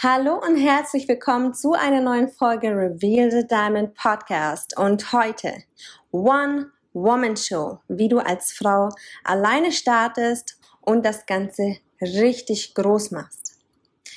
[0.00, 4.78] Hallo und herzlich willkommen zu einer neuen Folge Reveal the Diamond Podcast.
[4.78, 5.64] Und heute
[6.12, 8.90] One Woman Show, wie du als Frau
[9.24, 13.58] alleine startest und das Ganze richtig groß machst.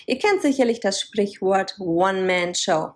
[0.05, 2.91] Ihr kennt sicherlich das Sprichwort One Man Show.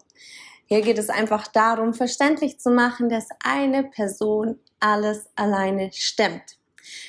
[0.67, 6.59] Hier geht es einfach darum, verständlich zu machen, dass eine Person alles alleine stemmt.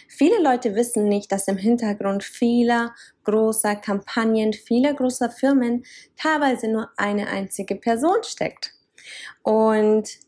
[0.09, 2.95] Viele Leute wissen nicht, dass im Hintergrund vieler
[3.25, 5.85] großer Kampagnen, vieler großer Firmen
[6.16, 8.73] teilweise nur eine einzige Person steckt.
[9.43, 10.18] Und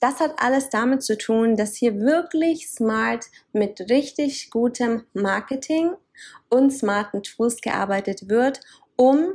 [0.00, 5.92] das hat alles damit zu tun, dass hier wirklich smart mit richtig gutem Marketing
[6.48, 8.60] und smarten Tools gearbeitet wird,
[8.96, 9.34] um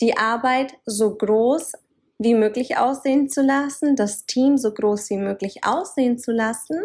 [0.00, 1.72] die Arbeit so groß
[2.18, 6.82] wie möglich aussehen zu lassen, das Team so groß wie möglich aussehen zu lassen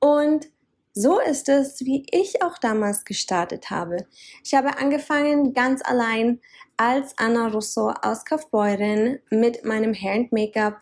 [0.00, 0.48] und
[0.96, 4.06] so ist es, wie ich auch damals gestartet habe.
[4.42, 6.40] Ich habe angefangen ganz allein
[6.78, 10.78] als Anna Russo aus Kaufbeuren mit meinem Hair and Make-up,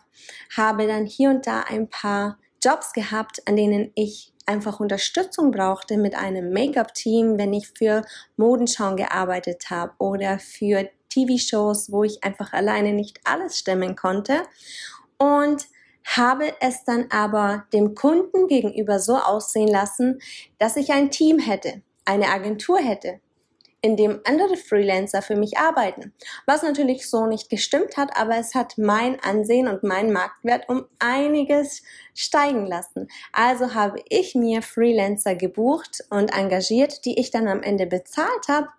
[0.55, 5.97] habe dann hier und da ein paar Jobs gehabt, an denen ich einfach Unterstützung brauchte
[5.97, 8.01] mit einem Make-up-Team, wenn ich für
[8.37, 14.43] Modenschauen gearbeitet habe oder für TV-Shows, wo ich einfach alleine nicht alles stemmen konnte.
[15.17, 15.67] Und
[16.05, 20.19] habe es dann aber dem Kunden gegenüber so aussehen lassen,
[20.59, 23.19] dass ich ein Team hätte, eine Agentur hätte,
[23.81, 26.13] in dem andere Freelancer für mich arbeiten.
[26.45, 30.85] Was natürlich so nicht gestimmt hat, aber es hat mein Ansehen und mein Marktwert um
[30.99, 31.83] einiges
[32.13, 33.07] steigen lassen.
[33.31, 38.69] Also habe ich mir Freelancer gebucht und engagiert, die ich dann am Ende bezahlt habe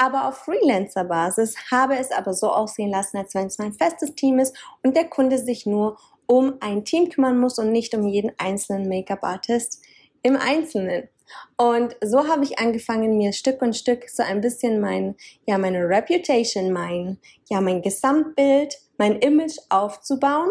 [0.00, 4.38] aber auf Freelancer-Basis habe es aber so aussehen lassen, als wenn es mein festes Team
[4.38, 5.98] ist und der Kunde sich nur
[6.30, 9.82] um ein Team kümmern muss und nicht um jeden einzelnen Make-up-Artist
[10.22, 11.08] im Einzelnen.
[11.56, 15.88] Und so habe ich angefangen, mir Stück und Stück so ein bisschen mein, ja, meine
[15.88, 20.50] Reputation, mein, ja, mein Gesamtbild, mein Image aufzubauen.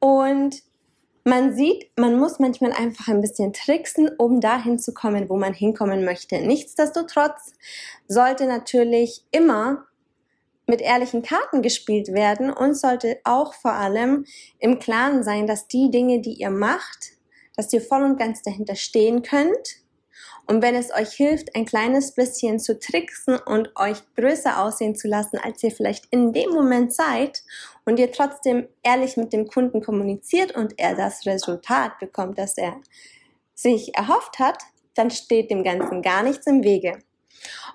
[0.00, 0.62] Und
[1.24, 5.54] man sieht, man muss manchmal einfach ein bisschen tricksen, um dahin zu kommen, wo man
[5.54, 6.42] hinkommen möchte.
[6.42, 7.54] Nichtsdestotrotz
[8.06, 9.86] sollte natürlich immer
[10.70, 14.24] mit ehrlichen Karten gespielt werden und sollte auch vor allem
[14.58, 17.12] im Klaren sein, dass die Dinge, die ihr macht,
[17.56, 19.80] dass ihr voll und ganz dahinter stehen könnt.
[20.46, 25.06] Und wenn es euch hilft, ein kleines bisschen zu tricksen und euch größer aussehen zu
[25.06, 27.42] lassen, als ihr vielleicht in dem Moment seid
[27.84, 32.80] und ihr trotzdem ehrlich mit dem Kunden kommuniziert und er das Resultat bekommt, das er
[33.54, 34.58] sich erhofft hat,
[34.94, 36.98] dann steht dem Ganzen gar nichts im Wege.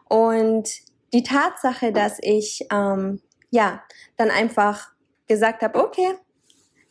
[0.10, 0.70] Und
[1.14, 3.84] die Tatsache, dass ich ähm, ja
[4.18, 4.90] dann einfach
[5.28, 6.16] gesagt habe, okay,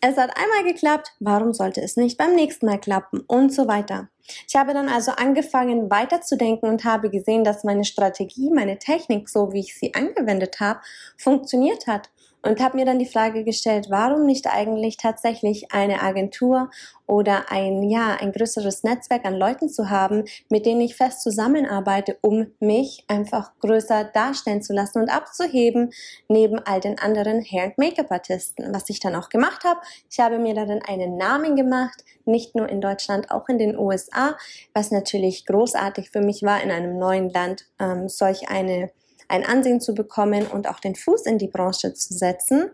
[0.00, 4.10] es hat einmal geklappt, warum sollte es nicht beim nächsten Mal klappen und so weiter.
[4.48, 9.52] Ich habe dann also angefangen weiterzudenken und habe gesehen, dass meine Strategie, meine Technik, so
[9.52, 10.80] wie ich sie angewendet habe,
[11.16, 12.10] funktioniert hat
[12.44, 16.70] und habe mir dann die Frage gestellt, warum nicht eigentlich tatsächlich eine Agentur
[17.06, 22.18] oder ein, ja, ein größeres Netzwerk an Leuten zu haben, mit denen ich fest zusammenarbeite,
[22.20, 25.90] um mich einfach größer darstellen zu lassen und abzuheben
[26.28, 28.74] neben all den anderen Hair- und Make-up-Artisten.
[28.74, 29.80] Was ich dann auch gemacht habe,
[30.10, 34.36] ich habe mir dann einen Namen gemacht, nicht nur in Deutschland, auch in den USA,
[34.72, 38.90] was natürlich großartig für mich war, in einem neuen Land ähm, solch eine
[39.28, 42.70] ein Ansehen zu bekommen und auch den Fuß in die Branche zu setzen.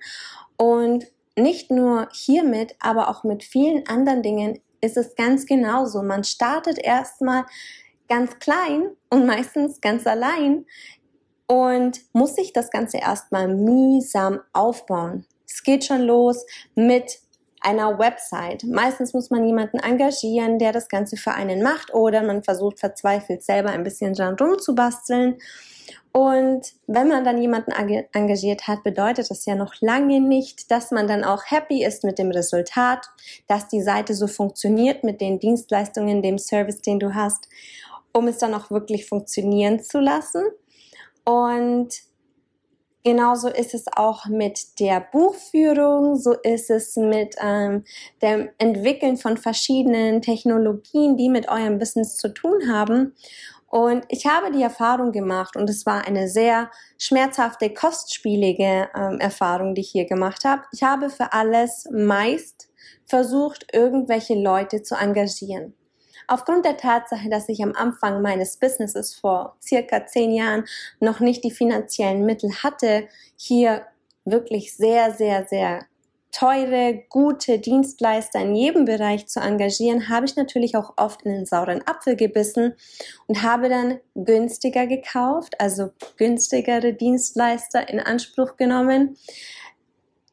[0.56, 1.06] Und
[1.36, 6.02] nicht nur hiermit, aber auch mit vielen anderen Dingen ist es ganz genauso.
[6.02, 7.44] Man startet erstmal
[8.08, 10.66] ganz klein und meistens ganz allein
[11.46, 15.26] und muss sich das Ganze erstmal mühsam aufbauen.
[15.46, 16.44] Es geht schon los
[16.74, 17.18] mit
[17.60, 18.64] einer Website.
[18.64, 23.42] Meistens muss man jemanden engagieren, der das Ganze für einen macht oder man versucht verzweifelt
[23.42, 25.38] selber ein bisschen dran rumzubasteln.
[26.12, 27.70] Und wenn man dann jemanden
[28.12, 32.18] engagiert hat, bedeutet das ja noch lange nicht, dass man dann auch happy ist mit
[32.18, 33.06] dem Resultat,
[33.46, 37.48] dass die Seite so funktioniert mit den Dienstleistungen, dem Service, den du hast,
[38.12, 40.42] um es dann auch wirklich funktionieren zu lassen.
[41.24, 42.02] Und
[43.02, 47.84] Genauso ist es auch mit der Buchführung, so ist es mit ähm,
[48.20, 53.14] dem Entwickeln von verschiedenen Technologien, die mit eurem Business zu tun haben.
[53.70, 59.76] Und ich habe die Erfahrung gemacht und es war eine sehr schmerzhafte, kostspielige ähm, Erfahrung,
[59.76, 60.62] die ich hier gemacht habe.
[60.72, 62.68] Ich habe für alles meist
[63.06, 65.74] versucht, irgendwelche Leute zu engagieren.
[66.26, 70.64] Aufgrund der Tatsache, dass ich am Anfang meines Businesses vor circa zehn Jahren
[70.98, 73.06] noch nicht die finanziellen Mittel hatte,
[73.36, 73.86] hier
[74.24, 75.86] wirklich sehr, sehr, sehr
[76.32, 81.46] teure, gute Dienstleister in jedem Bereich zu engagieren, habe ich natürlich auch oft in den
[81.46, 82.74] sauren Apfel gebissen
[83.26, 89.16] und habe dann günstiger gekauft, also günstigere Dienstleister in Anspruch genommen.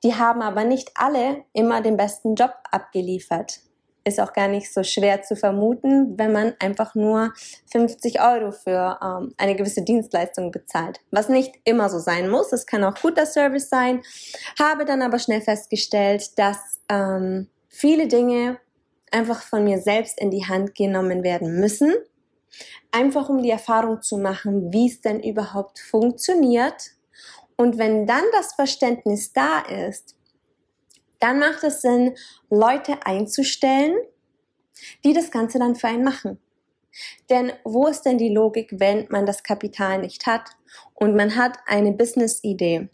[0.04, 3.62] Die haben aber nicht alle immer den besten Job abgeliefert
[4.08, 7.34] ist auch gar nicht so schwer zu vermuten, wenn man einfach nur
[7.72, 11.02] 50 Euro für ähm, eine gewisse Dienstleistung bezahlt.
[11.12, 14.02] Was nicht immer so sein muss, es kann auch guter Service sein.
[14.58, 18.60] Habe dann aber schnell festgestellt, dass ähm, viele Dinge
[19.12, 21.94] einfach von mir selbst in die Hand genommen werden müssen,
[22.92, 26.92] einfach um die Erfahrung zu machen, wie es denn überhaupt funktioniert.
[27.58, 30.17] Und wenn dann das Verständnis da ist,
[31.20, 32.16] dann macht es Sinn,
[32.50, 33.96] Leute einzustellen,
[35.04, 36.40] die das Ganze dann für einen machen.
[37.30, 40.52] Denn wo ist denn die Logik, wenn man das Kapital nicht hat
[40.96, 42.90] und man hat eine Business-Idee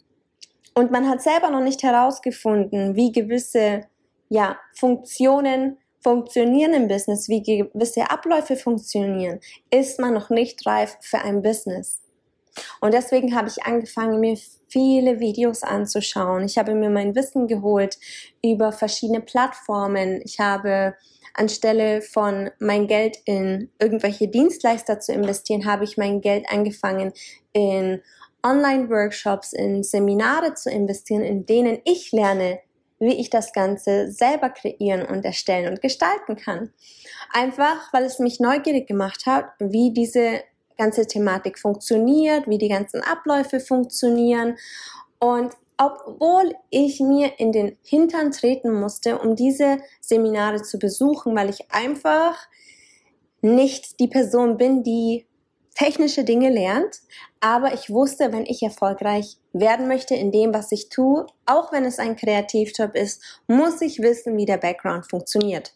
[0.74, 3.86] und man hat selber noch nicht herausgefunden, wie gewisse
[4.28, 11.18] ja, Funktionen funktionieren im Business, wie gewisse Abläufe funktionieren, ist man noch nicht reif für
[11.18, 12.03] ein Business.
[12.80, 14.36] Und deswegen habe ich angefangen, mir
[14.68, 16.44] viele Videos anzuschauen.
[16.44, 17.98] Ich habe mir mein Wissen geholt
[18.44, 20.20] über verschiedene Plattformen.
[20.24, 20.94] Ich habe
[21.34, 27.12] anstelle von mein Geld in irgendwelche Dienstleister zu investieren, habe ich mein Geld angefangen
[27.52, 28.02] in
[28.44, 32.60] Online-Workshops, in Seminare zu investieren, in denen ich lerne,
[32.98, 36.72] wie ich das Ganze selber kreieren und erstellen und gestalten kann.
[37.32, 40.42] Einfach, weil es mich neugierig gemacht hat, wie diese
[40.76, 44.56] ganze Thematik funktioniert, wie die ganzen Abläufe funktionieren.
[45.18, 51.50] Und obwohl ich mir in den Hintern treten musste, um diese Seminare zu besuchen, weil
[51.50, 52.36] ich einfach
[53.42, 55.26] nicht die Person bin, die
[55.74, 57.00] technische Dinge lernt,
[57.40, 61.84] aber ich wusste, wenn ich erfolgreich werden möchte in dem, was ich tue, auch wenn
[61.84, 65.74] es ein Kreativjob ist, muss ich wissen, wie der Background funktioniert.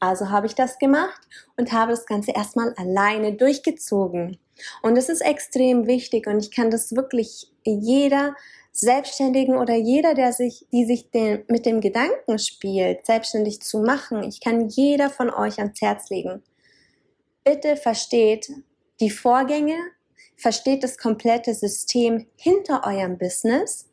[0.00, 1.20] Also habe ich das gemacht
[1.56, 4.38] und habe das Ganze erstmal alleine durchgezogen.
[4.82, 8.34] Und es ist extrem wichtig und ich kann das wirklich jeder
[8.72, 14.22] Selbstständigen oder jeder, der sich, die sich den, mit dem Gedanken spielt, selbstständig zu machen,
[14.22, 16.42] ich kann jeder von euch ans Herz legen.
[17.44, 18.50] Bitte versteht
[19.00, 19.76] die Vorgänge,
[20.36, 23.88] versteht das komplette System hinter eurem Business,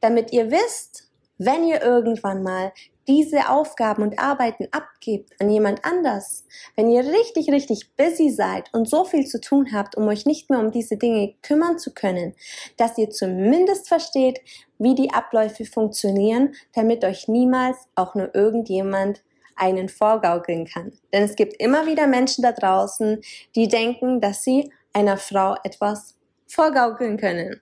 [0.00, 2.72] damit ihr wisst, wenn ihr irgendwann mal
[3.06, 6.44] diese Aufgaben und Arbeiten abgebt an jemand anders,
[6.76, 10.50] wenn ihr richtig, richtig busy seid und so viel zu tun habt, um euch nicht
[10.50, 12.34] mehr um diese Dinge kümmern zu können,
[12.76, 14.40] dass ihr zumindest versteht,
[14.78, 19.22] wie die Abläufe funktionieren, damit euch niemals auch nur irgendjemand
[19.56, 20.92] einen vorgaukeln kann.
[21.12, 23.20] Denn es gibt immer wieder Menschen da draußen,
[23.54, 26.16] die denken, dass sie einer Frau etwas
[26.46, 27.60] vorgaukeln können.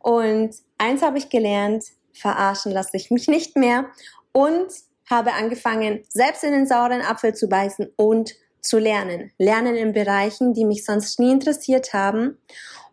[0.00, 3.86] Und eins habe ich gelernt, verarschen lasse ich mich nicht mehr
[4.36, 4.70] und
[5.08, 9.32] habe angefangen, selbst in den sauren Apfel zu beißen und zu lernen.
[9.38, 12.36] Lernen in Bereichen, die mich sonst nie interessiert haben.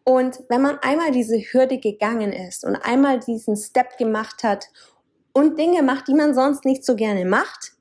[0.06, 4.68] Und wenn man einmal diese Hürde gegangen ist und einmal diesen Step gemacht hat
[5.34, 7.74] und Dinge macht, die man sonst nicht so gerne macht,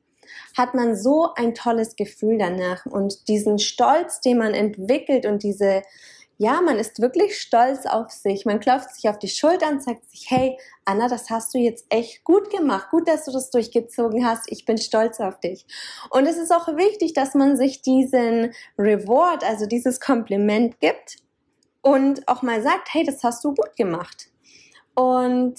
[0.59, 5.83] hat man so ein tolles Gefühl danach und diesen Stolz, den man entwickelt und diese
[6.43, 8.45] ja, man ist wirklich stolz auf sich.
[8.45, 11.87] Man klopft sich auf die Schulter und sagt sich, hey, Anna, das hast du jetzt
[11.89, 12.89] echt gut gemacht.
[12.91, 14.51] Gut, dass du das durchgezogen hast.
[14.51, 15.65] Ich bin stolz auf dich.
[16.11, 21.19] Und es ist auch wichtig, dass man sich diesen Reward, also dieses Kompliment gibt
[21.81, 24.29] und auch mal sagt, hey, das hast du gut gemacht.
[24.97, 25.55] Und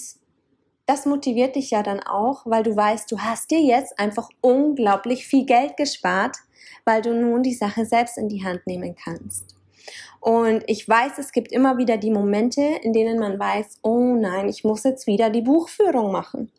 [0.84, 5.26] das motiviert dich ja dann auch, weil du weißt, du hast dir jetzt einfach unglaublich
[5.26, 6.36] viel Geld gespart,
[6.84, 9.54] weil du nun die Sache selbst in die Hand nehmen kannst.
[10.20, 14.48] Und ich weiß, es gibt immer wieder die Momente, in denen man weiß, oh nein,
[14.48, 16.50] ich muss jetzt wieder die Buchführung machen.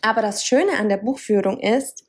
[0.00, 2.04] Aber das Schöne an der Buchführung ist,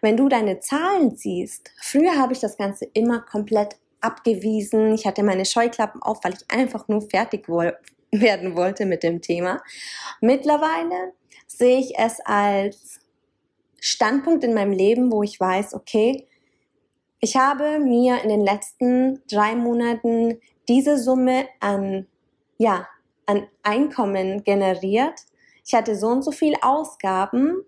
[0.00, 4.94] wenn du deine Zahlen siehst, früher habe ich das Ganze immer komplett abgewiesen.
[4.94, 7.48] Ich hatte meine Scheuklappen auf, weil ich einfach nur fertig
[8.12, 9.62] werden wollte mit dem Thema.
[10.20, 11.12] Mittlerweile
[11.46, 13.00] sehe ich es als
[13.80, 16.26] Standpunkt in meinem Leben, wo ich weiß, okay,
[17.20, 22.06] ich habe mir in den letzten drei Monaten diese Summe an,
[22.58, 22.86] ja,
[23.26, 25.20] an Einkommen generiert.
[25.64, 27.64] Ich hatte so und so viel Ausgaben.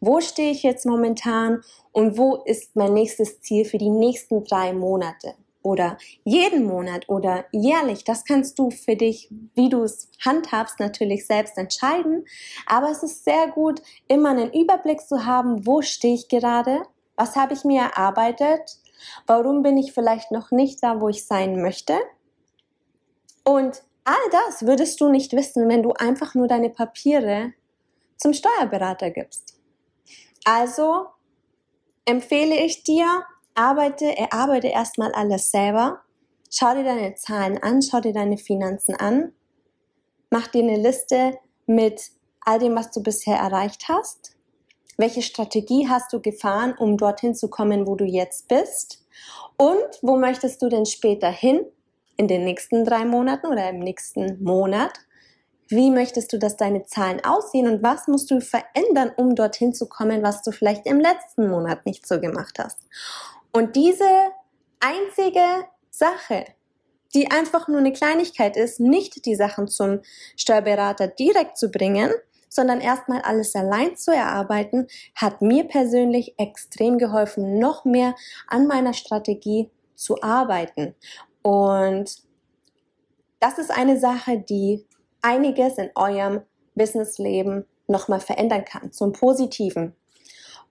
[0.00, 4.72] Wo stehe ich jetzt momentan und wo ist mein nächstes Ziel für die nächsten drei
[4.72, 5.34] Monate?
[5.62, 11.26] oder jeden Monat oder jährlich, das kannst du für dich, wie du es handhabst, natürlich
[11.26, 12.24] selbst entscheiden.
[12.66, 16.82] Aber es ist sehr gut, immer einen Überblick zu haben, wo stehe ich gerade,
[17.18, 18.78] was habe ich mir erarbeitet,
[19.26, 21.98] warum bin ich vielleicht noch nicht da, wo ich sein möchte.
[23.44, 27.52] Und all das würdest du nicht wissen, wenn du einfach nur deine Papiere
[28.16, 29.58] zum Steuerberater gibst.
[30.44, 31.06] Also
[32.04, 36.02] empfehle ich dir, arbeite, erarbeite erstmal alles selber.
[36.50, 39.32] Schau dir deine Zahlen an, schau dir deine Finanzen an.
[40.30, 42.10] Mach dir eine Liste mit
[42.40, 44.37] all dem, was du bisher erreicht hast.
[45.00, 49.06] Welche Strategie hast du gefahren, um dorthin zu kommen, wo du jetzt bist?
[49.56, 51.64] Und wo möchtest du denn später hin?
[52.16, 54.90] In den nächsten drei Monaten oder im nächsten Monat?
[55.68, 59.88] Wie möchtest du, dass deine Zahlen aussehen und was musst du verändern, um dorthin zu
[59.88, 62.80] kommen, was du vielleicht im letzten Monat nicht so gemacht hast?
[63.52, 64.08] Und diese
[64.80, 66.44] einzige Sache,
[67.14, 70.00] die einfach nur eine Kleinigkeit ist, nicht die Sachen zum
[70.36, 72.10] Steuerberater direkt zu bringen,
[72.48, 78.14] sondern erstmal alles allein zu erarbeiten, hat mir persönlich extrem geholfen, noch mehr
[78.46, 80.94] an meiner Strategie zu arbeiten.
[81.42, 82.22] Und
[83.40, 84.86] das ist eine Sache, die
[85.22, 86.42] einiges in eurem
[86.74, 89.94] Businessleben nochmal verändern kann, zum Positiven.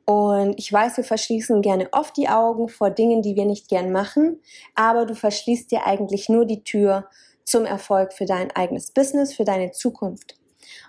[0.05, 3.91] Und ich weiß, wir verschließen gerne oft die Augen vor Dingen, die wir nicht gern
[3.91, 4.41] machen,
[4.73, 7.09] aber du verschließt dir eigentlich nur die Tür
[7.43, 10.37] zum Erfolg für dein eigenes Business, für deine Zukunft.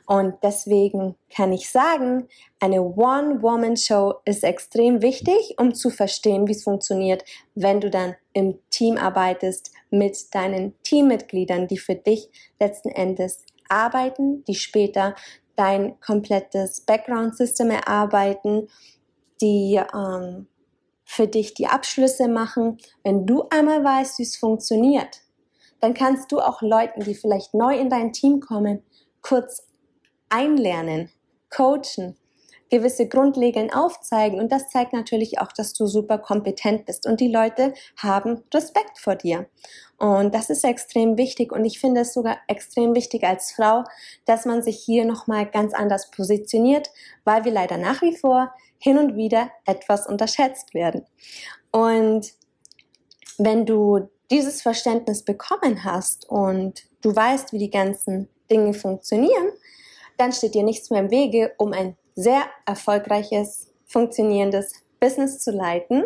[0.07, 2.29] Und deswegen kann ich sagen,
[2.61, 8.59] eine One-Woman-Show ist extrem wichtig, um zu verstehen, wie es funktioniert, wenn du dann im
[8.71, 12.31] Team arbeitest mit deinen Teammitgliedern, die für dich
[12.61, 15.15] letzten Endes arbeiten, die später
[15.57, 18.69] dein komplettes Background-System erarbeiten
[19.41, 20.47] die ähm,
[21.05, 22.79] für dich die Abschlüsse machen.
[23.03, 25.23] Wenn du einmal weißt, wie es funktioniert,
[25.81, 28.83] dann kannst du auch Leuten, die vielleicht neu in dein Team kommen,
[29.23, 29.68] kurz
[30.29, 31.11] einlernen,
[31.51, 32.17] coachen,
[32.71, 37.33] gewisse Grundregeln aufzeigen und das zeigt natürlich auch, dass du super kompetent bist und die
[37.33, 39.47] Leute haben Respekt vor dir.
[39.97, 43.85] Und das ist extrem wichtig und ich finde es sogar extrem wichtig als Frau,
[44.27, 46.91] dass man sich hier nochmal ganz anders positioniert,
[47.25, 51.05] weil wir leider nach wie vor hin und wieder etwas unterschätzt werden.
[51.73, 52.33] Und
[53.39, 59.53] wenn du dieses Verständnis bekommen hast und du weißt, wie die ganzen Dinge funktionieren,
[60.19, 66.05] dann steht dir nichts mehr im Wege, um ein sehr erfolgreiches, funktionierendes Business zu leiten,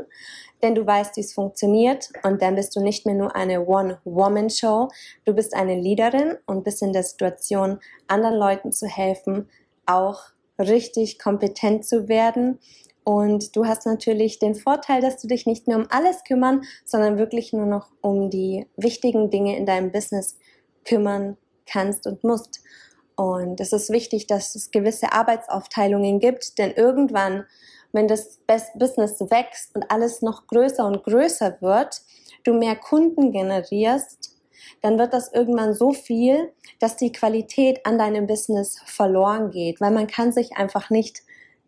[0.62, 4.88] denn du weißt, wie es funktioniert und dann bist du nicht mehr nur eine One-Woman-Show,
[5.24, 9.48] du bist eine Leaderin und bist in der Situation, anderen Leuten zu helfen,
[9.86, 10.20] auch
[10.58, 12.58] richtig kompetent zu werden.
[13.04, 17.18] Und du hast natürlich den Vorteil, dass du dich nicht mehr um alles kümmern, sondern
[17.18, 20.38] wirklich nur noch um die wichtigen Dinge in deinem Business
[20.84, 22.62] kümmern kannst und musst.
[23.22, 27.44] Und es ist wichtig, dass es gewisse Arbeitsaufteilungen gibt, denn irgendwann,
[27.92, 28.40] wenn das
[28.74, 32.00] Business wächst und alles noch größer und größer wird,
[32.42, 34.36] du mehr Kunden generierst,
[34.80, 39.92] dann wird das irgendwann so viel, dass die Qualität an deinem Business verloren geht, weil
[39.92, 41.22] man kann sich einfach nicht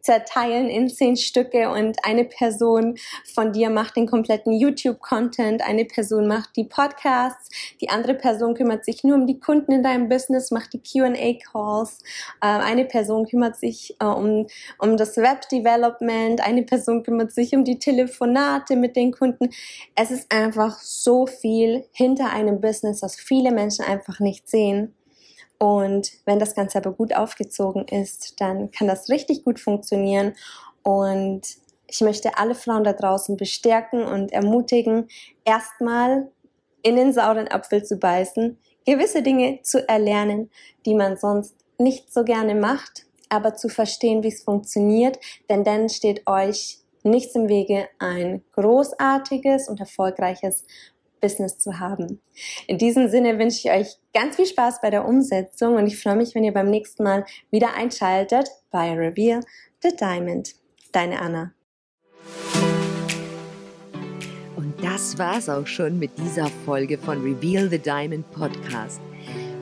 [0.04, 2.96] zerteilen in zehn Stücke und eine Person
[3.32, 7.48] von dir macht den kompletten YouTube-Content, eine Person macht die Podcasts,
[7.80, 12.00] die andere Person kümmert sich nur um die Kunden in deinem Business, macht die Q&A-Calls,
[12.42, 14.46] äh, eine Person kümmert sich äh, um,
[14.78, 19.48] um das Web-Development, eine Person kümmert sich um die Telefonate mit den Kunden.
[19.94, 24.94] Es ist einfach so viel hinter einem Business, was viele Menschen einfach nicht sehen.
[25.64, 30.34] Und wenn das Ganze aber gut aufgezogen ist, dann kann das richtig gut funktionieren.
[30.82, 31.40] Und
[31.86, 35.08] ich möchte alle Frauen da draußen bestärken und ermutigen,
[35.42, 36.30] erstmal
[36.82, 40.50] in den sauren Apfel zu beißen, gewisse Dinge zu erlernen,
[40.84, 45.18] die man sonst nicht so gerne macht, aber zu verstehen, wie es funktioniert,
[45.48, 50.64] denn dann steht euch nichts im Wege, ein großartiges und erfolgreiches
[51.24, 52.20] Business zu haben.
[52.66, 56.16] In diesem Sinne wünsche ich euch ganz viel Spaß bei der Umsetzung und ich freue
[56.16, 59.40] mich, wenn ihr beim nächsten Mal wieder einschaltet bei Reveal
[59.82, 60.54] the Diamond.
[60.92, 61.54] Deine Anna.
[64.54, 69.00] Und das war's auch schon mit dieser Folge von Reveal the Diamond Podcast.